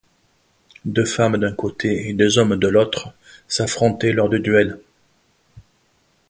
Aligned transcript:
Deux 0.83 1.05
femmes 1.05 1.37
d'un 1.37 1.53
côté 1.53 2.09
et 2.09 2.13
deux 2.13 2.39
hommes 2.39 2.55
de 2.57 2.67
l'autre 2.67 3.09
s'affrontaient 3.47 4.13
lors 4.13 4.29
de 4.29 4.39
duels. 4.39 4.79